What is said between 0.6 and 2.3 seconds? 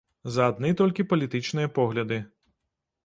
толькі палітычныя погляды.